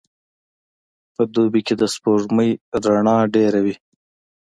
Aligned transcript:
په 1.13 1.21
دوبي 1.33 1.61
کي 1.67 1.73
د 1.77 1.83
سپوږمۍ 1.93 2.51
رڼا 2.83 3.17
ډېره 3.35 3.59
وي. 3.65 3.75